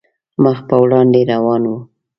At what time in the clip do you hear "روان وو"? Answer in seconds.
1.31-1.77